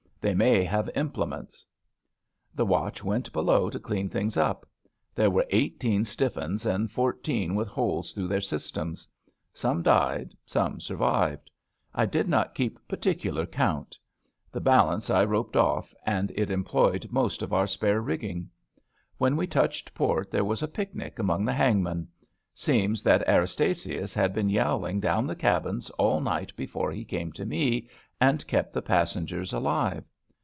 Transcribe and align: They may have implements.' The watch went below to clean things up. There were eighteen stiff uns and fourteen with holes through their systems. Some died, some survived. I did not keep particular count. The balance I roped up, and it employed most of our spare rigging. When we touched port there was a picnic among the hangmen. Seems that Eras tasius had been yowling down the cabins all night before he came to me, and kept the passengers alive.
They 0.23 0.35
may 0.35 0.63
have 0.63 0.87
implements.' 0.93 1.65
The 2.53 2.63
watch 2.67 3.03
went 3.03 3.33
below 3.33 3.71
to 3.71 3.79
clean 3.79 4.07
things 4.07 4.37
up. 4.37 4.67
There 5.15 5.31
were 5.31 5.47
eighteen 5.49 6.05
stiff 6.05 6.37
uns 6.37 6.63
and 6.63 6.91
fourteen 6.91 7.55
with 7.55 7.67
holes 7.67 8.11
through 8.13 8.27
their 8.27 8.39
systems. 8.39 9.07
Some 9.51 9.81
died, 9.81 10.35
some 10.45 10.79
survived. 10.79 11.49
I 11.95 12.05
did 12.05 12.27
not 12.29 12.53
keep 12.53 12.87
particular 12.87 13.47
count. 13.47 13.97
The 14.51 14.59
balance 14.61 15.09
I 15.09 15.23
roped 15.23 15.55
up, 15.55 15.87
and 16.05 16.31
it 16.35 16.51
employed 16.51 17.07
most 17.09 17.41
of 17.41 17.51
our 17.51 17.65
spare 17.65 17.99
rigging. 17.99 18.47
When 19.17 19.35
we 19.35 19.47
touched 19.47 19.95
port 19.95 20.29
there 20.29 20.45
was 20.45 20.61
a 20.61 20.67
picnic 20.67 21.17
among 21.17 21.45
the 21.45 21.51
hangmen. 21.53 22.07
Seems 22.53 23.01
that 23.01 23.27
Eras 23.27 23.55
tasius 23.55 24.13
had 24.13 24.35
been 24.35 24.49
yowling 24.49 24.99
down 24.99 25.25
the 25.25 25.35
cabins 25.35 25.89
all 25.91 26.21
night 26.21 26.55
before 26.55 26.91
he 26.91 27.03
came 27.05 27.31
to 27.31 27.45
me, 27.45 27.89
and 28.19 28.45
kept 28.45 28.71
the 28.73 28.83
passengers 28.83 29.51
alive. 29.51 30.03